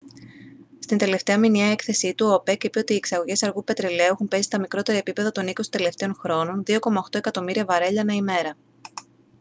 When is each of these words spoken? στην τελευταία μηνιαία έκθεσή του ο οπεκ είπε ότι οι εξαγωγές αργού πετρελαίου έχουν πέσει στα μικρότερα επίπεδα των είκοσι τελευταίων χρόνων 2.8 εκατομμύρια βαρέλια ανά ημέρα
στην 0.79 0.97
τελευταία 0.97 1.37
μηνιαία 1.39 1.71
έκθεσή 1.71 2.15
του 2.15 2.25
ο 2.27 2.33
οπεκ 2.33 2.63
είπε 2.63 2.79
ότι 2.79 2.93
οι 2.93 2.95
εξαγωγές 2.95 3.43
αργού 3.43 3.63
πετρελαίου 3.63 4.07
έχουν 4.11 4.27
πέσει 4.27 4.43
στα 4.43 4.59
μικρότερα 4.59 4.97
επίπεδα 4.97 5.31
των 5.31 5.47
είκοσι 5.47 5.71
τελευταίων 5.71 6.13
χρόνων 6.15 6.63
2.8 6.67 6.77
εκατομμύρια 7.11 7.65
βαρέλια 7.65 8.01
ανά 8.01 8.13
ημέρα 8.13 8.55